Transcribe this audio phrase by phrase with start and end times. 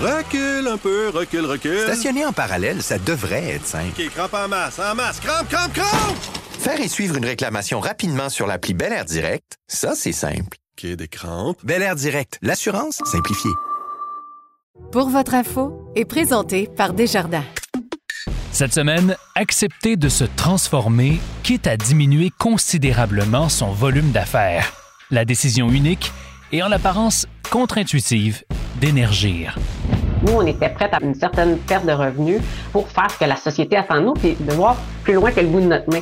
[0.00, 1.80] Recule un peu, recule, recule.
[1.80, 4.00] Stationner en parallèle, ça devrait être simple.
[4.00, 6.16] OK, crampe en masse, en masse, crampe, crampe, crampe!
[6.60, 10.56] Faire et suivre une réclamation rapidement sur l'appli Bel Air Direct, ça, c'est simple.
[10.78, 11.58] OK, des crampes.
[11.64, 13.50] Bel Air Direct, l'assurance simplifiée.
[14.92, 17.44] Pour votre info est présenté par Desjardins.
[18.52, 24.72] Cette semaine, accepter de se transformer, quitte à diminuer considérablement son volume d'affaires.
[25.10, 26.12] La décision unique
[26.52, 28.44] et en apparence contre-intuitive
[28.80, 29.58] d'énergir.
[30.28, 33.36] Nous, on était prêts à une certaine perte de revenus pour faire ce que la
[33.36, 36.00] société attend de nous, puis de voir plus loin que le bout de notre main.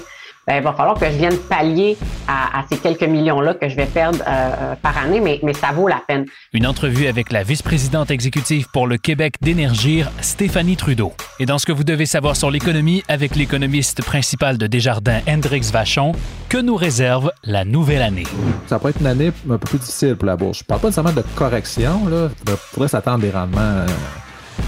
[0.48, 1.96] Ben, il va falloir que je vienne pallier
[2.28, 5.72] à, ces quelques millions-là que je vais perdre euh, euh, par année, mais, mais ça
[5.72, 6.24] vaut la peine.
[6.52, 11.12] Une entrevue avec la vice-présidente exécutive pour le Québec d'Énergir, Stéphanie Trudeau.
[11.40, 15.68] Et dans ce que vous devez savoir sur l'économie avec l'économiste principal de Desjardins, Hendrix
[15.72, 16.12] Vachon,
[16.48, 18.26] que nous réserve la nouvelle année?
[18.68, 20.58] Ça pourrait être une année un peu plus difficile pour la bourse.
[20.58, 22.28] Je parle pas nécessairement de correction, là.
[22.46, 23.86] Il faudrait s'attendre des rendements euh,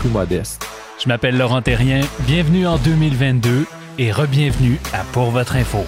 [0.01, 0.67] plus modestes.
[1.01, 2.01] Je m'appelle Laurent Terrien.
[2.27, 3.65] Bienvenue en 2022
[3.99, 5.85] et re-bienvenue à Pour votre info.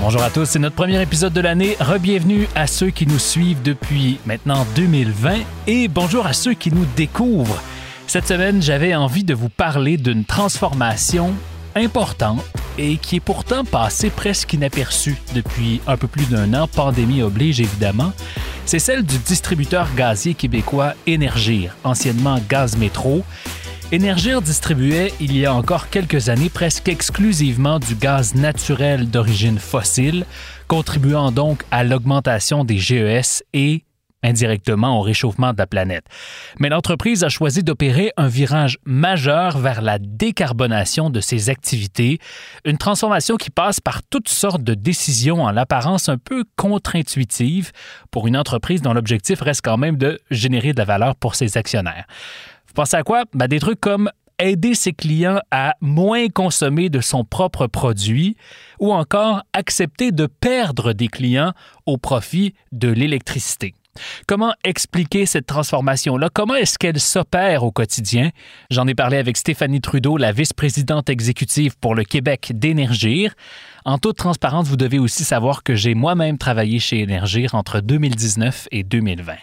[0.00, 1.76] Bonjour à tous, c'est notre premier épisode de l'année.
[1.80, 6.86] Rebienvenue à ceux qui nous suivent depuis maintenant 2020 et bonjour à ceux qui nous
[6.96, 7.60] découvrent.
[8.06, 11.32] Cette semaine, j'avais envie de vous parler d'une transformation
[11.74, 12.44] importante
[12.80, 17.60] et qui est pourtant passée presque inaperçue depuis un peu plus d'un an, pandémie oblige
[17.60, 18.12] évidemment,
[18.64, 23.22] c'est celle du distributeur gazier québécois Énergir, anciennement Gaz Métro.
[23.92, 30.24] Énergir distribuait il y a encore quelques années presque exclusivement du gaz naturel d'origine fossile,
[30.66, 33.82] contribuant donc à l'augmentation des GES et
[34.22, 36.04] indirectement au réchauffement de la planète.
[36.58, 42.18] Mais l'entreprise a choisi d'opérer un virage majeur vers la décarbonation de ses activités,
[42.64, 47.72] une transformation qui passe par toutes sortes de décisions en l'apparence un peu contre-intuitives
[48.10, 51.56] pour une entreprise dont l'objectif reste quand même de générer de la valeur pour ses
[51.56, 52.06] actionnaires.
[52.66, 53.24] Vous pensez à quoi?
[53.34, 54.10] Ben, des trucs comme
[54.40, 58.36] aider ses clients à moins consommer de son propre produit
[58.78, 61.52] ou encore accepter de perdre des clients
[61.86, 63.74] au profit de l'électricité.
[64.26, 66.28] Comment expliquer cette transformation-là?
[66.32, 68.30] Comment est-ce qu'elle s'opère au quotidien?
[68.70, 73.34] J'en ai parlé avec Stéphanie Trudeau, la vice-présidente exécutive pour le Québec d'Énergir.
[73.84, 78.68] En toute transparence, vous devez aussi savoir que j'ai moi-même travaillé chez Énergir entre 2019
[78.70, 79.34] et 2020.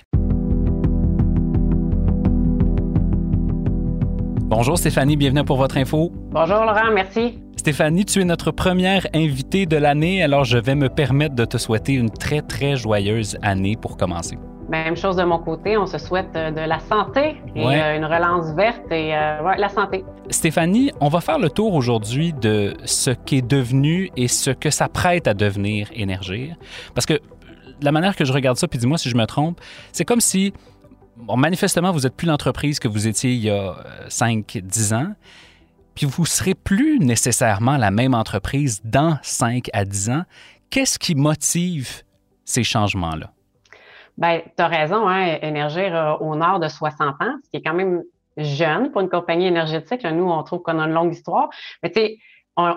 [4.49, 6.11] Bonjour Stéphanie, bienvenue pour votre info.
[6.31, 7.39] Bonjour Laurent, merci.
[7.57, 11.57] Stéphanie, tu es notre première invitée de l'année, alors je vais me permettre de te
[11.57, 14.37] souhaiter une très, très joyeuse année pour commencer.
[14.69, 18.05] Même chose de mon côté, on se souhaite euh, de la santé et euh, une
[18.05, 20.05] relance verte et euh, la santé.
[20.29, 24.87] Stéphanie, on va faire le tour aujourd'hui de ce qu'est devenu et ce que ça
[24.87, 26.55] prête à devenir Énergir.
[26.93, 27.19] Parce que
[27.81, 29.59] la manière que je regarde ça, puis dis-moi si je me trompe,
[29.93, 30.53] c'est comme si,
[31.35, 33.75] manifestement, vous n'êtes plus l'entreprise que vous étiez il y a
[34.09, 35.13] 5-10 ans
[35.97, 40.23] puis vous ne serez plus nécessairement la même entreprise dans 5 à 10 ans.
[40.69, 42.03] Qu'est-ce qui motive
[42.45, 43.31] ces changements-là?
[44.15, 47.73] Bien, tu as raison, hein, Énergir au nord de 60 ans, ce qui est quand
[47.73, 48.03] même
[48.37, 50.03] jeune pour une compagnie énergétique.
[50.03, 51.49] nous, on trouve qu'on a une longue histoire.
[51.81, 52.17] Mais tu sais,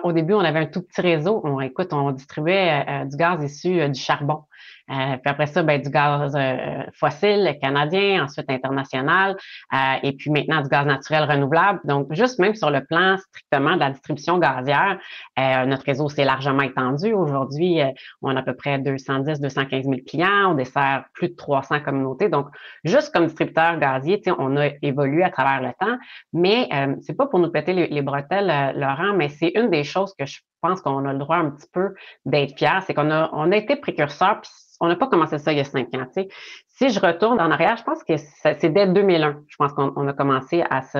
[0.03, 1.41] au début, on avait un tout petit réseau.
[1.43, 4.45] On, écoute, on distribuait euh, du gaz issu euh, du charbon.
[4.89, 9.37] Euh, puis après ça, ben, du gaz euh, fossile canadien, ensuite international,
[9.73, 11.79] euh, et puis maintenant du gaz naturel renouvelable.
[11.85, 14.99] Donc, juste même sur le plan strictement de la distribution gazière,
[15.37, 17.13] notre réseau s'est largement étendu.
[17.13, 17.79] Aujourd'hui,
[18.21, 22.29] on a à peu près 210, 215 000 clients, on dessert plus de 300 communautés.
[22.29, 22.47] Donc,
[22.83, 25.97] juste comme distributeur gazier, on a évolué à travers le temps,
[26.33, 26.69] mais
[27.01, 30.25] c'est pas pour nous péter les, les bretelles, Laurent, mais c'est une des choses que
[30.25, 31.93] je pense qu'on a le droit un petit peu
[32.25, 34.51] d'être fier, c'est qu'on a, on a été précurseur, puis
[34.81, 36.05] on n'a pas commencé ça il y a cinq ans.
[36.13, 36.27] Tu sais.
[36.67, 40.13] Si je retourne en arrière, je pense que c'est dès 2001, je pense qu'on a
[40.13, 40.97] commencé à se,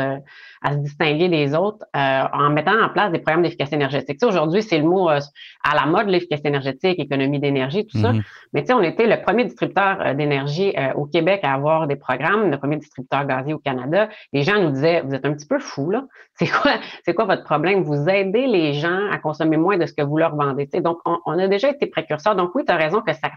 [0.62, 4.20] à se distinguer des autres euh, en mettant en place des programmes d'efficacité énergétique.
[4.24, 5.20] Aujourd'hui, c'est le mot euh,
[5.64, 8.12] à la mode, l'efficacité énergétique, économie d'énergie, tout ça.
[8.12, 8.22] Mm-hmm.
[8.54, 12.60] Mais on était le premier distributeur euh, d'énergie au Québec à avoir des programmes, le
[12.60, 14.08] premier distributeur gazier au Canada.
[14.34, 16.04] Les gens nous disaient, vous êtes un petit peu fou, là.
[16.36, 16.72] C'est quoi,
[17.06, 17.84] c'est quoi votre problème?
[17.84, 20.66] Vous aidez les gens à consommer moins de ce que vous leur vendez.
[20.82, 22.36] Donc, on, on a déjà été précurseurs.
[22.36, 23.30] Donc, oui, tu as raison que ça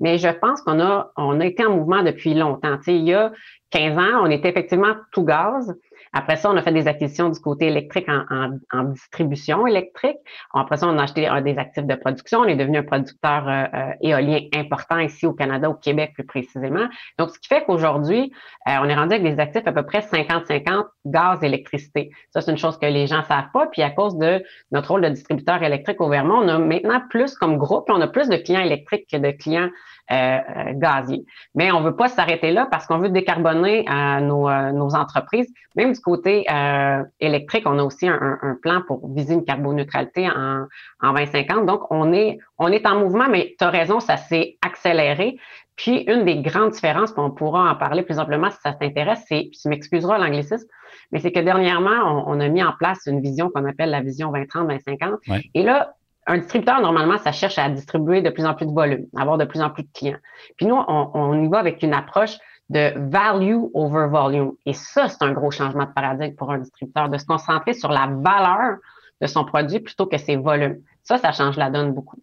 [0.00, 2.78] Mais je pense qu'on a, on a été en mouvement depuis longtemps.
[2.78, 3.32] Tu sais, il y a
[3.70, 5.76] 15 ans, on était effectivement tout gaz.
[6.12, 10.16] Après ça, on a fait des acquisitions du côté électrique en, distribution électrique.
[10.52, 12.40] Après ça, on a acheté des actifs de production.
[12.40, 16.26] On est devenu un producteur euh, euh, éolien important ici au Canada, au Québec plus
[16.26, 16.88] précisément.
[17.18, 18.32] Donc, ce qui fait qu'aujourd'hui,
[18.68, 22.10] euh, on est rendu avec des actifs à peu près 50-50 gaz, électricité.
[22.30, 23.66] Ça, c'est une chose que les gens savent pas.
[23.68, 24.42] Puis à cause de
[24.72, 28.08] notre rôle de distributeur électrique au Vermont, on a maintenant plus comme groupe, on a
[28.08, 29.68] plus de clients électriques que de clients
[30.12, 30.38] euh,
[30.74, 31.24] gaziers.
[31.54, 35.46] Mais on veut pas s'arrêter là parce qu'on veut décarboner euh, nos, euh, nos, entreprises.
[35.76, 40.66] Même côté euh, électrique, on a aussi un, un, plan pour viser une carboneutralité en,
[41.00, 41.66] en 2050.
[41.66, 45.38] Donc, on est, on est en mouvement, mais tu as raison, ça s'est accéléré.
[45.76, 49.24] Puis, une des grandes différences, puis on pourra en parler plus amplement si ça t'intéresse,
[49.28, 50.66] c'est, tu m'excuseras l'anglicisme,
[51.12, 54.00] mais c'est que dernièrement, on, on, a mis en place une vision qu'on appelle la
[54.00, 55.40] vision 2030-2050.
[55.54, 55.94] Et là,
[56.26, 59.44] un distributeur, normalement, ça cherche à distribuer de plus en plus de volume, avoir de
[59.44, 60.18] plus en plus de clients.
[60.56, 62.38] Puis nous, on, y va avec une approche
[62.70, 64.52] de value over volume.
[64.64, 67.90] Et ça, c'est un gros changement de paradigme pour un distributeur, de se concentrer sur
[67.90, 68.78] la valeur
[69.20, 70.78] de son produit plutôt que ses volumes.
[71.02, 72.16] Ça, ça change la donne beaucoup.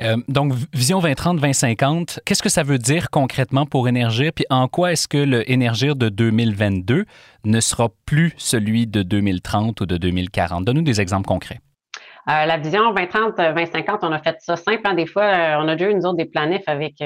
[0.00, 4.32] Euh, donc, Vision 2030-2050, qu'est-ce que ça veut dire concrètement pour Énergir?
[4.32, 5.44] Puis en quoi est-ce que le
[5.94, 7.04] de 2022
[7.44, 10.64] ne sera plus celui de 2030 ou de 2040?
[10.64, 11.60] Donne-nous des exemples concrets.
[12.28, 14.82] Euh, la vision 2030, 2050, on a fait ça simple.
[14.84, 14.94] Hein.
[14.94, 17.02] Des fois, euh, on a déjà eu, nous autres, des planifs avec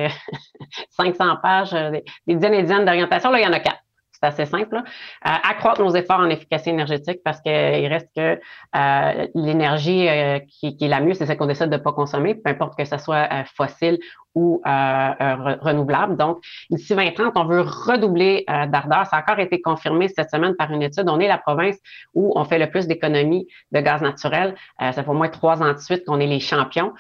[0.91, 3.31] 500 euh, pages, des, des dizaines et dizaines d'orientations.
[3.31, 3.85] Là, il y en a quatre
[4.25, 4.77] c'est assez simple.
[4.77, 4.81] Euh,
[5.23, 8.41] accroître nos efforts en efficacité énergétique parce qu'il reste que
[8.77, 11.93] euh, l'énergie euh, qui, qui, est la mieux, c'est celle qu'on décide de ne pas
[11.93, 13.99] consommer, peu importe que ce soit fossile
[14.35, 16.17] ou renouvelable.
[16.17, 16.39] Donc,
[16.71, 19.07] d'ici 2030, on veut redoubler d'ardeur.
[19.07, 21.09] Ça a encore été confirmé cette semaine par une étude.
[21.09, 21.77] On est la province
[22.15, 24.55] où on fait le plus d'économies de gaz naturel.
[24.81, 26.93] ça fait au moins trois ans de suite qu'on est les champions.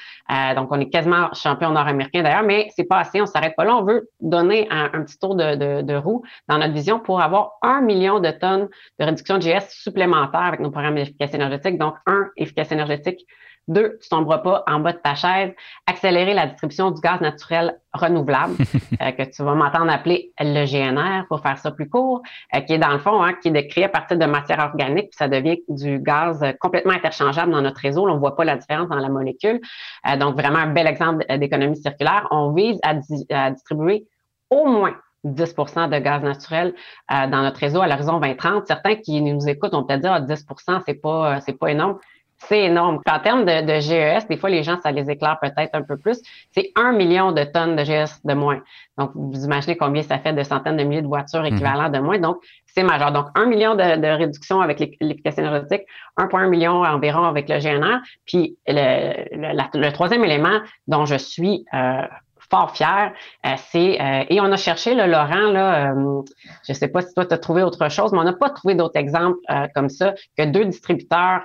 [0.56, 3.20] donc, on est quasiment champion nord-américain d'ailleurs, mais c'est pas assez.
[3.20, 3.76] On s'arrête pas là.
[3.76, 7.20] On veut donner un, un petit tour de, de, de roue dans notre vision pour
[7.20, 11.78] avoir un million de tonnes de réduction de GS supplémentaires avec nos programmes d'efficacité énergétique.
[11.78, 13.26] Donc, un, efficacité énergétique.
[13.66, 15.52] Deux, tu tomberas pas en bas de ta chaise.
[15.86, 18.54] Accélérer la distribution du gaz naturel renouvelable,
[19.00, 22.22] euh, que tu vas m'entendre appeler le GNR pour faire ça plus court,
[22.54, 25.10] euh, qui est dans le fond, hein, qui est créé à partir de matière organique,
[25.10, 28.08] puis ça devient du gaz complètement interchangeable dans notre réseau.
[28.08, 29.60] on ne voit pas la différence dans la molécule.
[30.08, 32.26] Euh, donc, vraiment un bel exemple d'économie circulaire.
[32.30, 34.06] On vise à distribuer
[34.50, 34.94] au moins
[35.24, 36.74] 10% de gaz naturel
[37.10, 38.66] euh, dans notre réseau à l'horizon 2030.
[38.66, 40.46] Certains qui nous écoutent ont peut-être dit ah, 10
[40.86, 41.98] c'est pas, euh, c'est pas énorme.
[42.38, 43.00] C'est énorme.
[43.08, 45.96] En termes de, de, GES, des fois, les gens, ça les éclaire peut-être un peu
[45.96, 46.20] plus.
[46.52, 48.60] C'est un million de tonnes de GES de moins.
[48.98, 51.54] Donc, vous imaginez combien ça fait de centaines de milliers de voitures mhm.
[51.54, 52.18] équivalentes de moins.
[52.18, 53.12] Donc, c'est majeur.
[53.12, 55.82] Donc, un million de, de réduction avec l'efficacité énergétique,
[56.18, 58.00] 1,1 million environ avec le GNR.
[58.26, 62.02] Puis, le, le, troisième élément dont je suis euh,
[62.50, 63.12] fort fier.
[63.46, 66.22] Euh, c'est euh, et on a cherché le Laurent là, euh,
[66.66, 68.74] je sais pas si toi tu as trouvé autre chose, mais on n'a pas trouvé
[68.74, 69.38] d'autres exemples
[69.74, 71.42] comme ça que deux distributeurs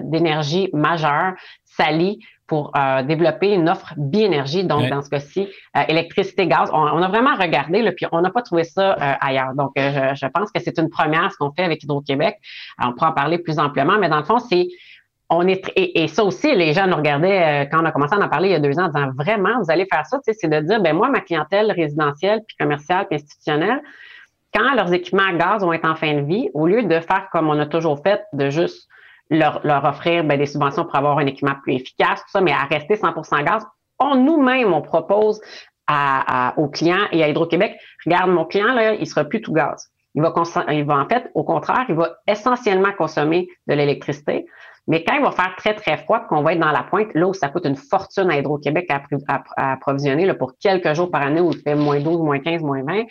[0.00, 1.34] d'énergie majeurs
[1.64, 2.72] s'allient pour
[3.06, 5.48] développer une offre biénergie, donc dans ce cas-ci,
[5.88, 6.68] électricité, gaz.
[6.72, 9.54] On, a vraiment regardé, là, puis on n'a pas trouvé ça ailleurs.
[9.54, 12.36] Donc, je, je, pense que c'est une première ce qu'on fait avec Hydro-Québec.
[12.78, 14.68] On pourra en parler plus amplement, mais dans le fond, c'est
[15.32, 18.18] on est et, ça aussi, les gens nous regardaient euh, quand on a commencé à
[18.18, 20.48] en parler il y a deux ans en disant vraiment, vous allez faire ça, c'est
[20.48, 23.80] de dire, ben moi, ma clientèle résidentielle, puis commerciale, puis institutionnelle,
[24.54, 27.28] quand leurs équipements à gaz vont être en fin de vie, au lieu de faire
[27.32, 28.88] comme on a toujours fait, de juste
[29.30, 32.64] leur, offrir ben, des subventions pour avoir un équipement plus efficace, tout ça, mais à
[32.64, 33.64] rester 100% gaz,
[33.98, 35.40] on nous-mêmes, on propose
[36.56, 39.88] aux clients et à Hydro-Québec, regarde, mon client, là, il sera plus tout gaz.
[40.14, 40.32] Il va,
[40.70, 44.46] il va en fait, au contraire, il va essentiellement consommer de l'électricité.
[44.88, 47.34] Mais quand il va faire très, très froid, qu'on va être dans la pointe, où
[47.34, 51.52] ça coûte une fortune à Hydro-Québec à, approvisionner là, pour quelques jours par année où
[51.52, 53.04] il fait moins 12, moins 15, moins 20,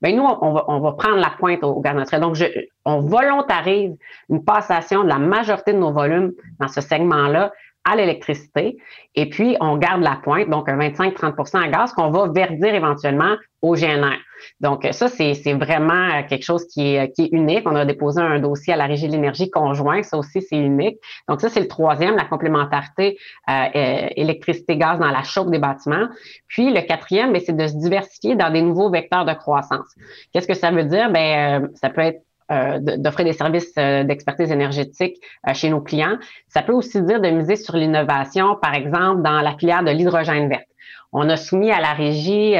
[0.00, 2.20] ben nous, on va, on va prendre la pointe au, gaz naturel.
[2.22, 2.44] Donc, je,
[2.84, 3.96] on volontarise
[4.30, 7.52] une passation de la majorité de nos volumes dans ce segment-là
[7.84, 8.78] à l'électricité.
[9.14, 13.36] Et puis, on garde la pointe, donc un 25-30% à gaz qu'on va verdir éventuellement
[13.62, 14.18] au GNR.
[14.60, 17.62] Donc, ça, c'est vraiment quelque chose qui est, qui est unique.
[17.66, 20.02] On a déposé un dossier à la Régie de l'énergie conjoint.
[20.02, 20.98] Ça aussi, c'est unique.
[21.28, 23.18] Donc, ça, c'est le troisième, la complémentarité
[23.48, 26.08] euh, euh, électricité-gaz dans la chauffe des bâtiments.
[26.46, 29.88] Puis, le quatrième, ben, c'est de se diversifier dans des nouveaux vecteurs de croissance.
[30.32, 31.10] Qu'est-ce que ça veut dire?
[31.10, 35.16] Ben, euh, ça peut être euh, d'offrir des services euh, d'expertise énergétique
[35.46, 36.16] euh, chez nos clients.
[36.48, 40.48] Ça peut aussi dire de miser sur l'innovation, par exemple, dans la filière de l'hydrogène
[40.48, 40.64] vert.
[41.12, 42.54] On a soumis à la régie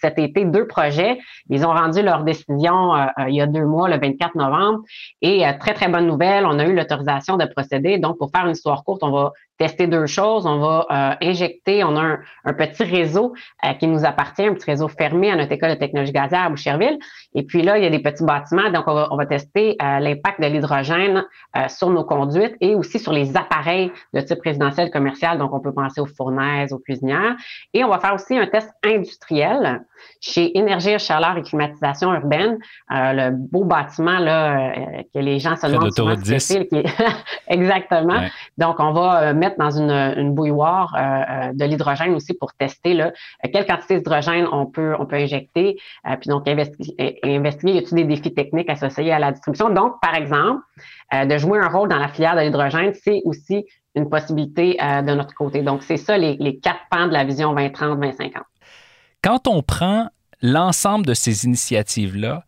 [0.00, 1.18] cet été deux projets.
[1.48, 2.92] Ils ont rendu leur décision
[3.26, 4.80] il y a deux mois, le 24 novembre.
[5.22, 7.98] Et très, très bonne nouvelle, on a eu l'autorisation de procéder.
[7.98, 10.46] Donc, pour faire une histoire courte, on va tester deux choses.
[10.46, 14.70] On va euh, injecter, on a un, petit réseau euh, qui nous appartient, un petit
[14.70, 16.98] réseau fermé à notre école de technologie gazière à Boucherville.
[17.34, 19.76] Et puis là, il y a des petits bâtiments, donc on va, on va tester
[19.82, 21.24] euh, l'impact de l'hydrogène
[21.68, 25.38] sur nos conduites et aussi sur les appareils de type résidentiel commercial.
[25.38, 27.36] Donc, on peut penser aux fournaises, aux cuisinières.
[27.72, 29.82] Et on va faire aussi un test industriel
[30.20, 32.58] chez Énergie, Chaleur et Climatisation Urbaine,
[32.90, 34.72] le beau bâtiment là,
[35.14, 36.68] que les gens se demandent souvent ce que c'est.
[37.48, 38.20] Exactement.
[38.58, 42.94] Donc, on va mettre dans une, une bouilloire euh, euh, de l'hydrogène aussi pour tester
[42.94, 43.12] là,
[43.52, 47.96] quelle quantité d'hydrogène on peut, on peut injecter, euh, puis donc investiguer, investiguer y a-t-il
[47.96, 49.70] des défis techniques associés à la distribution?
[49.70, 50.62] Donc, par exemple,
[51.12, 55.34] de jouer un rôle dans la filière de l'hydrogène, c'est aussi une possibilité de notre
[55.34, 55.62] côté.
[55.62, 58.32] Donc, c'est ça les, les quatre pans de la vision 2030-2050.
[59.22, 60.08] Quand on prend
[60.42, 62.44] l'ensemble de ces initiatives-là,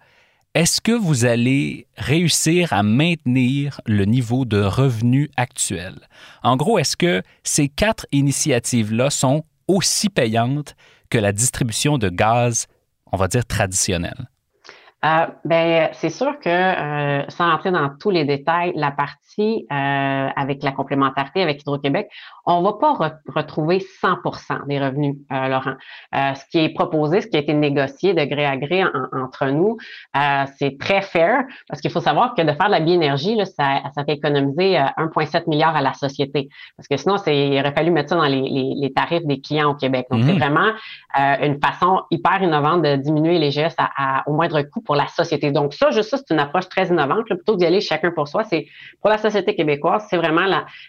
[0.57, 5.95] est-ce que vous allez réussir à maintenir le niveau de revenu actuel?
[6.43, 10.75] En gros, est-ce que ces quatre initiatives-là sont aussi payantes
[11.11, 12.69] que la distribution de gaz,
[13.13, 14.31] on va dire, traditionnelle?
[15.05, 20.29] Euh, ben, c'est sûr que, euh, sans entrer dans tous les détails, la partie euh,
[20.35, 22.09] avec la complémentarité avec Hydro-Québec,
[22.47, 22.95] on va pas
[23.35, 25.75] retrouver 100% des revenus, euh, Laurent.
[26.15, 29.47] Euh, ce qui est proposé, ce qui a été négocié de gré à gré entre
[29.47, 29.77] nous,
[30.17, 33.83] euh, c'est très fair parce qu'il faut savoir que de faire de la biénergie, ça,
[33.95, 36.49] ça fait économiser 1,7 milliard à la société.
[36.77, 39.71] Parce que sinon, il aurait fallu mettre ça dans les, les, les tarifs des clients
[39.71, 40.07] au Québec.
[40.11, 40.39] Donc, c'est mmh.
[40.39, 40.71] vraiment
[41.43, 45.51] une façon hyper innovante de diminuer les gestes à, au moindre coût pour la société.
[45.51, 47.25] Donc, ça, juste ça, c'est une approche très innovante.
[47.27, 48.67] plutôt que d'y aller chacun pour soi, c'est
[49.01, 50.47] pour la société québécoise, c'est vraiment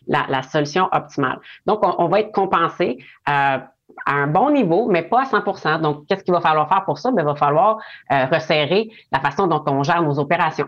[0.08, 1.40] la, solution optimale.
[1.66, 2.98] Donc, on, va être compensé.
[3.30, 3.58] Euh,
[4.06, 7.00] à un bon niveau, mais pas à 100% Donc, qu'est-ce qu'il va falloir faire pour
[7.00, 7.12] ça?
[7.12, 7.78] Ben, il va falloir
[8.12, 10.68] euh, resserrer la façon dont on gère nos opérations.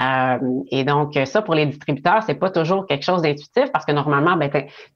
[0.00, 0.38] Euh,
[0.70, 4.36] et donc, ça, pour les distributeurs, c'est pas toujours quelque chose d'intuitif parce que normalement,
[4.36, 4.50] ben,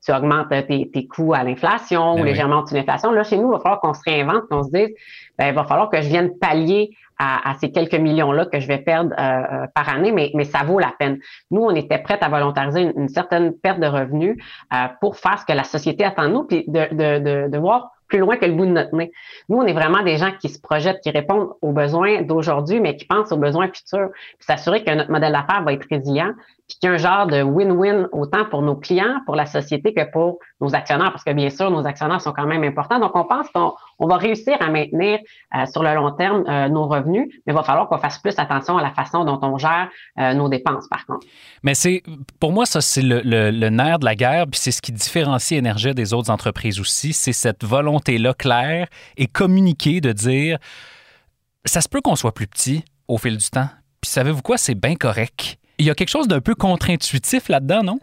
[0.04, 3.12] tu augmentes tes, coûts à l'inflation ou ben légèrement au l'inflation.
[3.12, 4.94] Là, chez nous, il va falloir qu'on se réinvente, qu'on se dise,
[5.38, 8.78] ben, il va falloir que je vienne pallier à, ces quelques millions-là que je vais
[8.78, 11.18] perdre euh, euh, par année, mais, mais ça vaut la peine.
[11.50, 14.36] Nous, on était prêts à volontariser une, certaine perte de revenus
[14.72, 17.58] euh, pour faire ce que la société attend de nous, puis de, de, de, de
[17.58, 19.12] voir plus loin que le bout de notre nez.
[19.48, 22.96] Nous, on est vraiment des gens qui se projettent, qui répondent aux besoins d'aujourd'hui, mais
[22.96, 26.32] qui pensent aux besoins futurs, puis s'assurer que notre modèle d'affaires va être résilient,
[26.68, 30.10] puis qu'il a un genre de win-win autant pour nos clients, pour la société que
[30.10, 32.98] pour nos actionnaires, parce que bien sûr, nos actionnaires sont quand même importants.
[32.98, 35.20] Donc, on pense qu'on on va réussir à maintenir
[35.54, 38.36] euh, sur le long terme euh, nos revenus, mais il va falloir qu'on fasse plus
[38.38, 41.26] attention à la façon dont on gère euh, nos dépenses, par contre.
[41.62, 42.02] Mais c'est,
[42.40, 45.94] pour moi, ça, c'est le, nerf de la guerre, puis c'est ce qui différencie Énergie
[45.94, 50.58] des autres entreprises aussi, c'est cette volonté-là claire et communiquée de dire,
[51.64, 53.68] ça se peut qu'on soit plus petit au fil du temps,
[54.00, 55.58] puis savez-vous quoi, c'est bien correct.
[55.78, 57.98] Il y a quelque chose d'un peu contre-intuitif là-dedans, non?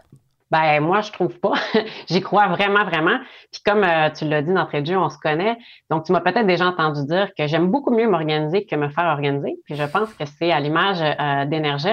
[0.54, 1.54] Ben moi, je trouve pas.
[2.08, 3.18] J'y crois vraiment, vraiment.
[3.50, 5.58] Puis comme euh, tu l'as dit d'entrée de jeu, on se connaît.
[5.90, 9.06] Donc, tu m'as peut-être déjà entendu dire que j'aime beaucoup mieux m'organiser que me faire
[9.06, 9.56] organiser.
[9.64, 11.88] Puis je pense que c'est à l'image euh, d'énergie.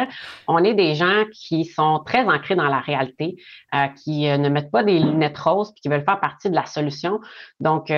[0.48, 3.36] On est des gens qui sont très ancrés dans la réalité,
[3.74, 6.56] euh, qui euh, ne mettent pas des lunettes roses, puis qui veulent faire partie de
[6.56, 7.20] la solution.
[7.60, 7.90] Donc,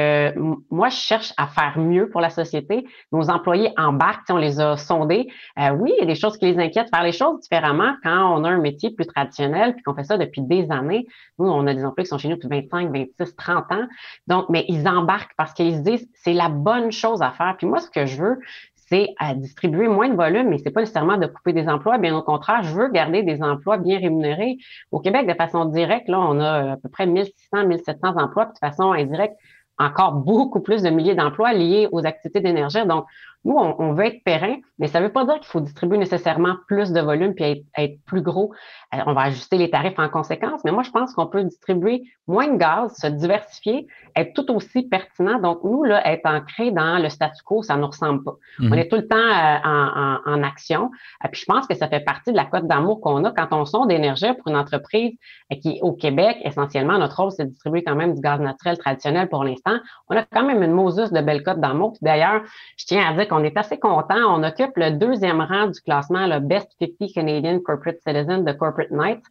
[0.72, 2.86] moi, je cherche à faire mieux pour la société.
[3.12, 5.28] Nos employés embarquent, on les a sondés.
[5.58, 6.90] oui, il y a des choses qui les inquiètent.
[6.94, 10.18] Faire les choses différemment quand on a un métier plus traditionnel, puis qu'on fait ça
[10.18, 10.42] depuis
[10.72, 11.08] années.
[11.40, 13.88] Nous, on a des emplois qui sont chez nous depuis 25, 26, 30 ans.
[14.28, 17.56] Donc, mais ils embarquent parce qu'ils se disent, c'est la bonne chose à faire.
[17.58, 18.40] Puis moi, ce que je veux,
[18.76, 21.98] c'est à distribuer moins de volume, mais c'est pas nécessairement de couper des emplois.
[21.98, 24.58] Bien au contraire, je veux garder des emplois bien rémunérés.
[24.92, 28.54] Au Québec, de façon directe, là, on a à peu près 1600, 1700 emplois, puis
[28.54, 29.36] de façon indirecte,
[29.80, 32.86] encore beaucoup plus de milliers d'emplois liés aux activités d'énergie.
[32.86, 33.06] Donc,
[33.46, 36.56] nous, on, veut être périn, mais ça ne veut pas dire qu'il faut distribuer nécessairement
[36.68, 38.54] plus de volume puis être, plus gros.
[38.94, 42.04] Euh, on va ajuster les tarifs en conséquence, mais moi, je pense qu'on peut distribuer
[42.26, 45.40] moins de gaz, se diversifier, être tout aussi pertinent.
[45.40, 48.36] Donc, nous, là, être ancré dans le statu quo, ça ne nous ressemble pas.
[48.60, 48.72] Mhm.
[48.72, 50.90] On est tout le temps euh, en, en, action.
[51.26, 53.48] Et puis, je pense que ça fait partie de la cote d'amour qu'on a quand
[53.52, 55.14] on sonde d'énergie pour une entreprise
[55.52, 58.78] euh, qui, au Québec, essentiellement, notre rôle, c'est de distribuer quand même du gaz naturel
[58.78, 59.78] traditionnel pour l'instant.
[60.10, 61.98] On a quand même une Moses de belle cote d'amour.
[62.02, 62.42] D'ailleurs,
[62.78, 64.16] je tiens à dire on est assez content.
[64.28, 68.92] On occupe le deuxième rang du classement, le Best 50 Canadian Corporate Citizen de Corporate
[68.92, 69.22] Night.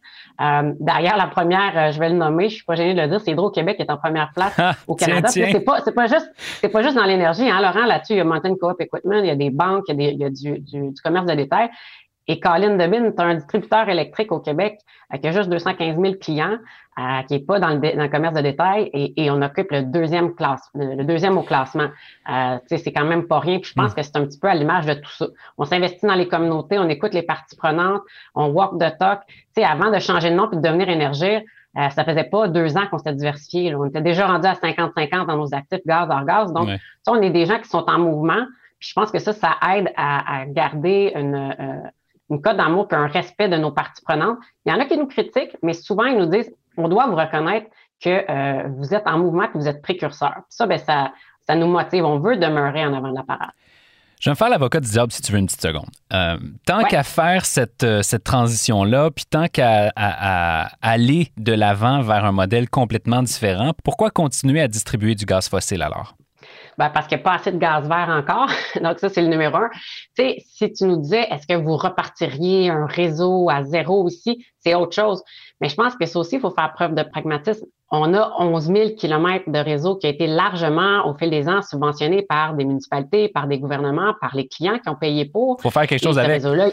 [0.41, 3.07] Euh, derrière la première, euh, je vais le nommer, je suis pas gênée de le
[3.07, 5.27] dire, c'est Hydro-Québec qui est en première place ah, au Canada.
[5.29, 8.23] C'est pas, pas juste, c'est pas juste dans l'énergie, hein, Laurent, là-dessus, il y a
[8.23, 10.29] Mountain Co-op Equipment, il y a des banques, il y a, des, il y a
[10.29, 11.69] du, du, du commerce de détail.
[12.27, 14.79] Et Colin Debin, c'est un distributeur électrique au Québec
[15.13, 16.57] euh, qui a juste 215 000 clients,
[16.99, 20.69] euh, qui n'est pas dans le, commerce de détail, et, on occupe le deuxième classe,
[20.73, 21.89] le deuxième au classement.
[22.29, 23.59] Euh, c'est quand même pas rien.
[23.59, 23.95] Puis je pense mm.
[23.95, 25.27] que c'est un petit peu à l'image de tout ça.
[25.57, 28.01] On s'investit dans les communautés, on écoute les parties prenantes,
[28.35, 29.21] on walk the talk.
[29.55, 31.41] sais, avant de changer de nom et de devenir Énergir,
[31.77, 33.75] euh, ça faisait pas deux ans qu'on s'était diversifié.
[33.75, 36.53] On était déjà rendu à 50-50 dans nos actifs gaz hors gaz.
[36.53, 36.69] Donc,
[37.01, 38.45] ça, on est des gens qui sont en mouvement.
[38.79, 41.89] Puis je pense que ça, ça aide à, garder une, euh,
[42.29, 44.37] une cote d'amour et un respect de nos parties prenantes.
[44.65, 47.15] Il y en a qui nous critiquent, mais souvent, ils nous disent on doit vous
[47.15, 47.67] reconnaître
[48.01, 50.33] que euh, vous êtes en mouvement, que vous êtes précurseur.
[50.49, 51.13] Ça, ben, ça,
[51.47, 52.05] ça nous motive.
[52.05, 53.51] On veut demeurer en avant de la parade.
[54.19, 55.89] Je vais me faire l'avocat du diable si tu veux une petite seconde.
[56.13, 59.89] Euh, tant qu'à faire cette, euh, cette transition-là, puis tant qu'à
[60.81, 65.81] aller de l'avant vers un modèle complètement différent, pourquoi continuer à distribuer du gaz fossile
[65.81, 66.15] alors?
[66.77, 68.49] Ben parce qu'il n'y a pas assez de gaz vert encore.
[68.81, 69.69] Donc, ça, c'est le numéro un.
[70.17, 74.45] Tu sais, si tu nous disais, est-ce que vous repartiriez un réseau à zéro aussi,
[74.59, 75.23] c'est autre chose.
[75.61, 77.65] Mais je pense que ça aussi, il faut faire preuve de pragmatisme.
[77.89, 81.61] On a 11 000 kilomètres de réseau qui a été largement, au fil des ans,
[81.61, 85.57] subventionné par des municipalités, par des gouvernements, par les clients qui ont payé pour.
[85.59, 86.31] Il faut faire quelque chose avec.
[86.31, 86.69] Réseau-là,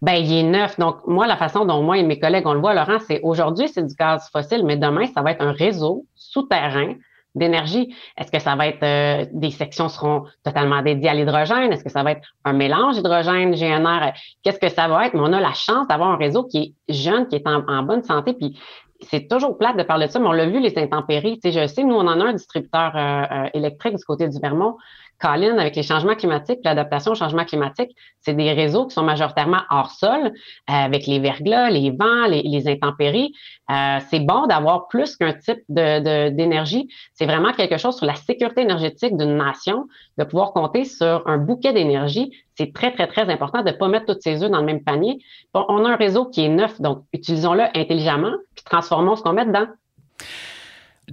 [0.00, 0.78] ben, il est neuf.
[0.78, 3.68] Donc, moi, la façon dont moi et mes collègues, on le voit, Laurent, c'est aujourd'hui,
[3.68, 6.94] c'est du gaz fossile, mais demain, ça va être un réseau souterrain
[7.34, 7.94] d'énergie.
[8.16, 11.72] Est-ce que ça va être euh, des sections seront totalement dédiées à l'hydrogène?
[11.72, 14.12] Est-ce que ça va être un mélange hydrogène, GNR?
[14.42, 15.14] Qu'est-ce que ça va être?
[15.14, 18.02] Mais on a la chance d'avoir un réseau qui est jeune, qui est en, bonne
[18.02, 18.58] santé, puis
[19.00, 21.38] c'est toujours plate de parler de ça, mais on l'a vu, les intempéries.
[21.40, 24.28] Tu sais, je sais, nous, on en a un distributeur euh, euh, électrique du côté
[24.28, 24.76] du Vermont.
[25.20, 29.60] Colin, avec les changements climatiques, l'adaptation au changement climatique, c'est des réseaux qui sont majoritairement
[29.70, 30.32] hors sol, euh,
[30.66, 33.32] avec les verglas, les vents, les, intempéries.
[33.70, 36.88] Euh, c'est bon d'avoir plus qu'un type d'énergie.
[37.12, 39.86] c'est vraiment quelque chose sur la sécurité énergétique d'une nation,
[40.18, 42.32] de pouvoir compter sur un bouquet d'énergie.
[42.56, 44.82] C'est très, très, très important de ne pas mettre toutes ses œufs dans le même
[44.82, 45.18] panier.
[45.54, 49.46] On a un réseau qui est neuf, donc utilisons-le intelligemment, puis transformons ce qu'on met
[49.46, 49.66] dedans.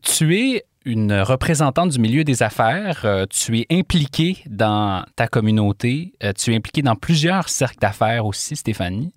[0.01, 3.01] Tu es une représentante du milieu des affaires.
[3.05, 6.13] Euh, tu es impliquée dans ta communauté.
[6.23, 9.13] Euh, tu es impliquée dans plusieurs cercles d'affaires aussi, Stéphanie.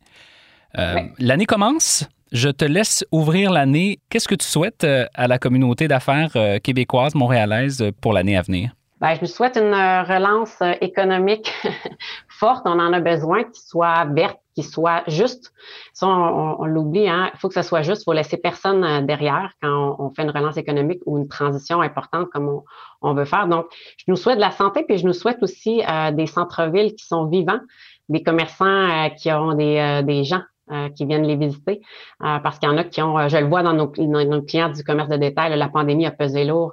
[0.78, 2.08] Euh, l'année commence.
[2.32, 4.00] Je te laisse ouvrir l'année.
[4.10, 6.32] Qu'est-ce que tu souhaites à la communauté d'affaires
[6.64, 8.74] québécoise, montréalaise pour l'année à venir?
[9.00, 11.52] Ben, je lui souhaite une relance économique
[12.28, 12.62] forte.
[12.64, 15.52] On en a besoin, qui soit verte, qui soit juste.
[15.92, 17.30] Ça, on, l'oublie, hein.
[17.34, 18.02] il faut que ça soit juste.
[18.02, 21.80] Il faut laisser personne euh, derrière quand on, fait une relance économique ou une transition
[21.80, 22.62] importante comme
[23.02, 23.48] on, veut faire.
[23.48, 23.66] Donc,
[23.98, 27.04] je nous souhaite de la santé, puis je nous souhaite aussi euh, des centres-villes qui
[27.04, 27.60] sont vivants,
[28.08, 30.42] des commerçants euh, qui auront des, des gens
[30.96, 31.82] qui viennent les visiter.
[32.18, 34.82] parce qu'il y en a qui ont, je le vois dans nos, nos, clients du
[34.82, 36.72] commerce de détail, la pandémie a pesé lourd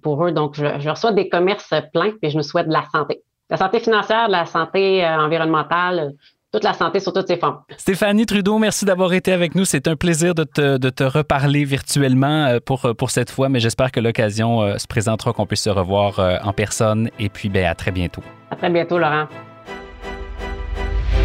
[0.00, 0.30] pour eux.
[0.30, 3.24] Donc, je, je, reçois des commerces pleins, puis je nous souhaite de la santé.
[3.48, 6.12] La santé financière, de la santé environnementale,
[6.52, 7.60] toute la santé sur toutes ses formes.
[7.76, 9.64] Stéphanie Trudeau, merci d'avoir été avec nous.
[9.64, 13.48] C'est un plaisir de te, de te, reparler virtuellement euh, pour, euh, pour cette fois,
[13.48, 17.10] mais j'espère que l'occasion euh, se présentera, qu'on puisse se revoir en personne.
[17.18, 18.22] Et puis, ben, à très bientôt.
[18.50, 19.26] À très bientôt, Laurent.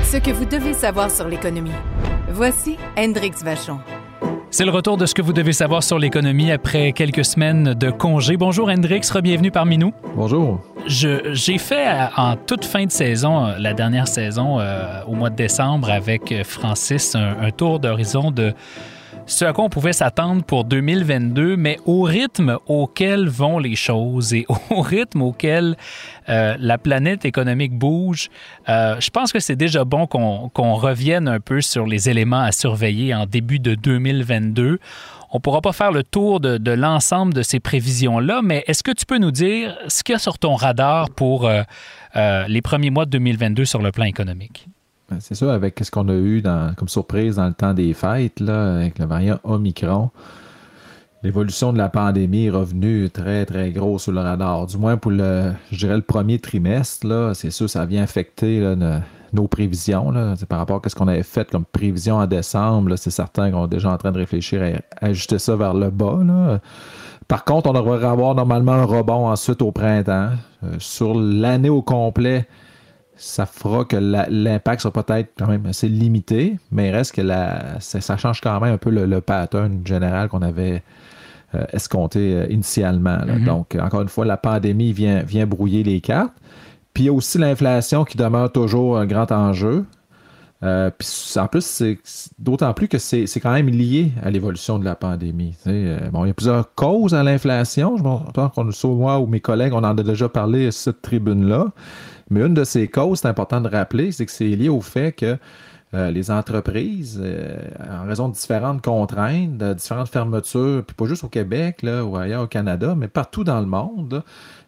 [0.04, 1.72] Ce que vous devez savoir sur l'économie.
[2.30, 3.80] Voici Hendrix Vachon.
[4.58, 7.92] C'est le retour de ce que vous devez savoir sur l'économie après quelques semaines de
[7.92, 8.38] congé.
[8.38, 9.92] Bonjour Hendrix, re-bienvenue parmi nous.
[10.16, 10.62] Bonjour.
[10.88, 15.30] J'ai fait euh, en toute fin de saison, euh, la dernière saison, euh, au mois
[15.30, 18.54] de décembre, avec Francis, un tour d'horizon de
[19.28, 24.34] ce à quoi on pouvait s'attendre pour 2022, mais au rythme auquel vont les choses
[24.34, 25.78] et au rythme auquel
[26.30, 28.30] euh, la planète économique bouge,
[28.70, 32.52] euh, je pense que c'est déjà bon qu'on revienne un peu sur les éléments à
[32.52, 34.80] surveiller en début de 2022.
[35.32, 38.92] On ne pourra pas faire le tour de, l'ensemble de ces prévisions-là, mais est-ce que
[38.92, 41.64] tu peux nous dire ce qu'il y a sur ton radar pour euh,
[42.48, 44.68] les premiers mois de 2022 sur le plan économique?
[45.10, 46.42] Ben, c'est ça, avec ce qu'on a eu
[46.78, 50.10] comme surprise dans le temps des fêtes, là, avec le variant Omicron,
[51.22, 54.66] l'évolution de la pandémie est revenue très, très gros sur le radar.
[54.66, 58.76] Du moins pour le, je dirais, le premier trimestre, c'est sûr, ça vient affecter
[59.32, 60.10] nos, prévisions.
[60.10, 63.66] Là, par rapport à ce qu'on avait fait comme prévision en décembre, c'est certain qu'on
[63.66, 66.20] est déjà en train de réfléchir à, ajuster ça vers le bas.
[67.28, 70.30] Par contre, on devrait avoir normalement un rebond ensuite au printemps.
[70.64, 72.48] Euh, sur l'année au complet,
[73.18, 77.80] ça fera que l'impact sera peut-être quand même assez limité, mais il reste que la,
[77.80, 80.84] ça, change quand même un peu le, pattern général qu'on avait
[81.54, 83.18] euh, escompté euh, initialement.
[83.18, 83.46] Mm-hmm.
[83.46, 86.34] Donc, encore une fois, la pandémie vient, vient brouiller les cartes.
[86.94, 89.86] Puis il y a aussi l'inflation qui demeure toujours un grand enjeu.
[90.64, 92.00] Euh, puis en plus, c'est
[92.40, 95.56] d'autant plus que c'est quand même lié à l'évolution de la pandémie.
[96.12, 97.98] bon, il y a plusieurs causes à l'inflation.
[97.98, 101.68] Je pense qu'on moi ou mes collègues, on en a déjà parlé à cette tribune-là.
[102.30, 105.12] Mais une de ces causes, c'est important de rappeler, c'est que c'est lié au fait
[105.12, 105.38] que
[105.94, 107.58] euh, les entreprises, euh,
[107.90, 112.18] en raison de différentes contraintes, de différentes fermetures, puis pas juste au Québec là, ou
[112.18, 114.24] ailleurs au Canada, mais partout dans le monde,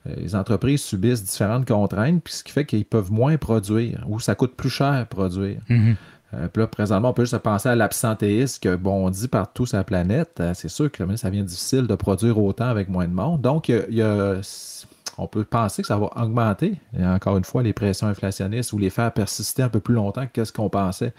[0.07, 4.19] euh, les entreprises subissent différentes contraintes, puis ce qui fait qu'ils peuvent moins produire ou
[4.19, 5.57] ça coûte plus cher produire.
[5.69, 5.95] Mhm.
[6.33, 9.83] Euh, puis là, présentement, on peut juste penser à l'absentéisme que bondit partout sur la
[9.85, 10.39] planète.
[10.39, 13.41] Euh, c'est sûr que là, ça devient difficile de produire autant avec moins de monde.
[13.41, 14.35] Donc, il y a- il y a-
[15.17, 18.77] on peut penser que ça va augmenter, et encore une fois, les pressions inflationnistes ou
[18.77, 21.13] les faire persister un peu plus longtemps que ce qu'on pensait.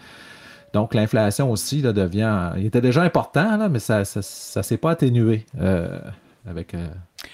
[0.72, 2.52] Donc, l'inflation aussi devient.
[2.56, 5.98] Il était déjà important, là, mais ça ne s'est pas atténué euh,
[6.46, 6.87] avec euh,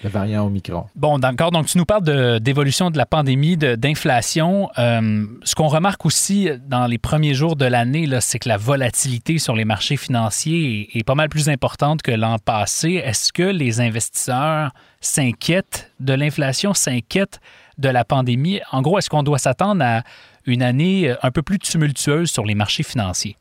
[0.03, 0.85] le variant Omicron.
[0.95, 1.51] Bon, d'accord.
[1.51, 4.69] Donc, tu nous parles d'évolution de, la pandémie, d'inflation.
[4.77, 9.37] Euh, ce qu'on remarque aussi dans les premiers jours de l'année, c'est que la volatilité
[9.37, 13.01] sur les marchés financiers est, est pas mal plus importante que l'an passé.
[13.03, 14.71] Est-ce que les investisseurs
[15.01, 17.39] s'inquiètent de l'inflation, s'inquiètent
[17.77, 18.61] de la pandémie?
[18.71, 20.03] En gros, est-ce qu'on doit s'attendre à
[20.45, 23.37] une année un peu plus tumultueuse sur les marchés financiers?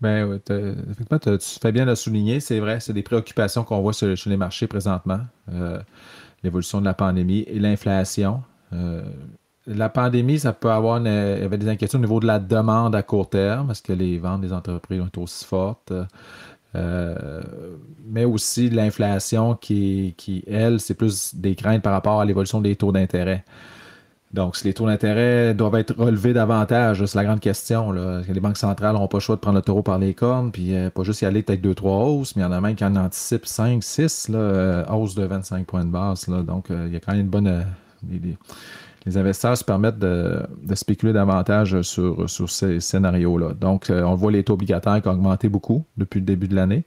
[0.00, 0.36] Ben, oui,
[0.90, 4.36] effectivement, tu fais bien de souligner, c'est vrai, c'est des préoccupations qu'on voit sur- les
[4.36, 5.20] marchés présentement.
[5.52, 5.80] Euh,
[6.42, 8.42] L'évolution de la pandémie et l'inflation.
[8.72, 9.02] Euh,
[9.66, 13.66] la pandémie, ça peut avoir des inquiétudes au niveau de la demande à court terme,
[13.68, 15.92] parce que les ventes des entreprises ont été aussi fortes.
[16.74, 17.42] Euh,
[18.06, 22.76] mais aussi l'inflation qui, qui, elle, c'est plus des craintes par rapport à l'évolution des
[22.76, 23.44] taux d'intérêt.
[24.36, 27.90] Donc, si les taux d'intérêt doivent être relevés davantage, c'est la grande question.
[27.90, 30.76] Les banques centrales n'ont pas le choix de prendre le taureau par les cornes, puis
[30.76, 32.84] euh, pas juste y aller peut-être 2-3 hausses, mais il y en a même qui
[32.84, 36.28] en anticipent 5, 6 là, euh, hausses de 25 points de base.
[36.28, 37.46] Donc, euh, il y a quand même une bonne.
[37.46, 37.62] euh,
[39.06, 40.42] les, investisseurs se permettent de,
[40.74, 43.54] spéculer davantage sur, ces scénarios-là.
[43.54, 46.84] Donc, on voit les taux obligataires qui ont augmenté beaucoup depuis le début de l'année.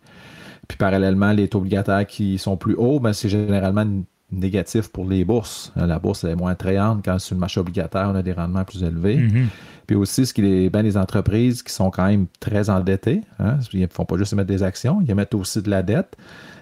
[0.68, 5.08] Puis parallèlement, les taux obligataires qui sont plus hauts, ben, c'est généralement n- négatif pour
[5.08, 5.72] les bourses.
[5.78, 8.64] Euh, La bourse est moins attrayante quand sur le marché obligataire, on a des rendements
[8.64, 9.18] plus élevés.
[9.18, 9.48] Mhm.
[9.88, 13.22] Puis aussi, ce qui est bien des entreprises qui sont quand même très endettées.
[13.40, 16.16] Hein, ils ne font pas juste mettre des actions, ils mettent aussi de la dette.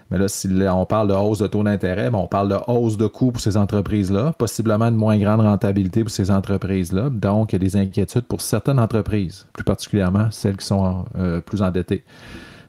[0.10, 2.96] Mais là, si on parle de hausse de taux d'intérêt, ben, on parle de hausse
[2.96, 7.10] de coûts pour ces entreprises-là, possiblement de moins grande rentabilité pour ces entreprises-là.
[7.10, 11.42] Donc, il y a des inquiétudes pour certaines entreprises, plus particulièrement celles qui sont euh,
[11.42, 12.06] plus endettées.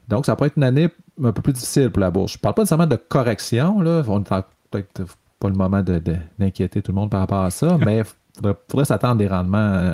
[0.09, 0.89] Donc, ça peut être une année
[1.23, 2.33] un peu plus difficile pour la bourse.
[2.33, 3.79] Je ne parle pas nécessairement de correction.
[3.79, 4.03] Là.
[4.07, 4.25] On n'est
[4.71, 5.03] peut-être
[5.39, 8.03] pas le moment de- de- d'inquiéter tout le monde par rapport à ça, mais il
[8.35, 9.93] faudrait, faudrait s'attendre des rendements, euh,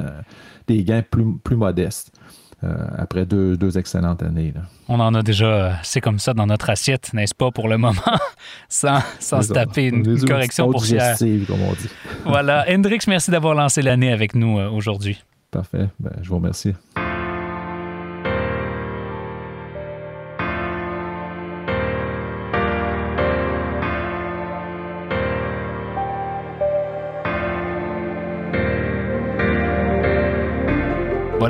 [0.68, 2.12] des gains plus, plus modestes
[2.64, 4.52] euh, après deux, deux excellentes années.
[4.56, 4.62] là.
[4.88, 8.02] On en a déjà, c'est comme ça dans notre assiette, n'est-ce pas, pour le moment,
[8.70, 11.18] sans, sans se taper une, une correction boursière.
[11.20, 11.90] comme on dit.
[12.26, 12.66] Voilà.
[12.70, 15.24] Hendrix, merci d'avoir lancé l'année avec nous euh, aujourd'hui.
[15.52, 15.90] Parfait.
[16.00, 16.74] Ben, je vous remercie.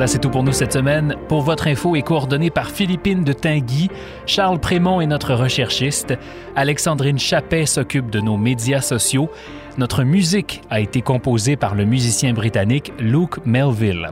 [0.08, 1.16] C'est tout pour nous cette semaine.
[1.28, 3.90] Pour votre info est coordonnée par Philippine de Tinguy.
[4.28, 6.14] Charles Prémont est notre recherchiste.
[6.56, 9.32] Alexandrine Chappet s'occupe de nos médias sociaux.
[9.80, 14.12] Notre musique a été composée par le musicien britannique Luke Melville.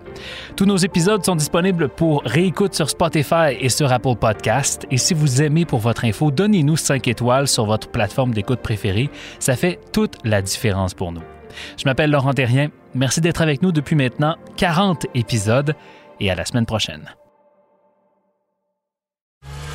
[0.56, 4.88] Tous nos épisodes sont disponibles pour réécoute sur Spotify et sur Apple Podcast.
[4.90, 9.12] Et si vous aimez pour votre info, donnez-nous 5 étoiles sur votre plateforme d'écoute préférée.
[9.38, 11.22] Ça fait toute la différence pour nous.
[11.78, 12.70] Je m'appelle Laurent Terrien.
[12.94, 15.76] Merci d'être avec nous depuis maintenant 40 épisodes
[16.20, 17.10] et à la semaine prochaine.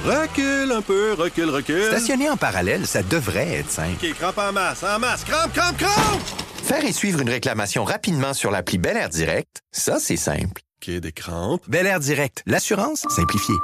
[0.05, 1.85] Recule un peu, recule, recule.
[1.85, 3.97] Stationner en parallèle, ça devrait être simple.
[4.03, 5.25] OK, crampe en masse, en masse.
[5.25, 6.23] Crampe, crampe, crampe!
[6.63, 10.63] Faire et suivre une réclamation rapidement sur l'appli Bel Air Direct, ça, c'est simple.
[10.83, 11.63] OK, des crampes.
[11.69, 13.57] Bel Air Direct, l'assurance simplifiée.